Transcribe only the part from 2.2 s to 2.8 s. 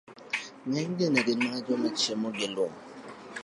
gi lum.